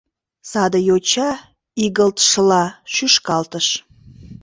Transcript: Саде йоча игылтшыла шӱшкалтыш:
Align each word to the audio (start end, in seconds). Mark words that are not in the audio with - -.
Саде 0.49 0.79
йоча 0.89 1.31
игылтшыла 1.83 2.63
шӱшкалтыш: 2.93 3.67